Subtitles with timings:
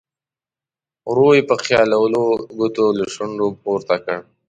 [1.09, 2.23] ورو یې په خیالولو
[2.57, 4.17] ګوتو له شونډو پورته کړ.